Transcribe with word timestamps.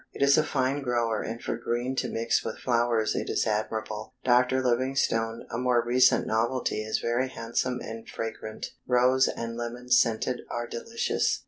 It 0.13 0.23
is 0.23 0.35
a 0.35 0.43
fine 0.43 0.81
grower, 0.81 1.21
and 1.21 1.39
for 1.43 1.55
green 1.57 1.95
to 1.97 2.09
mix 2.09 2.43
with 2.43 2.57
flowers 2.57 3.13
it 3.15 3.29
is 3.29 3.45
admirable. 3.45 4.15
Dr. 4.23 4.63
Livingstone, 4.63 5.45
a 5.51 5.59
more 5.59 5.83
recent 5.85 6.25
novelty, 6.25 6.81
is 6.81 6.97
very 6.97 7.27
handsome 7.27 7.77
and 7.81 8.09
fragrant. 8.09 8.71
Rose 8.87 9.27
and 9.27 9.55
Lemon 9.55 9.91
scented 9.91 10.39
are 10.49 10.65
delicious. 10.65 11.39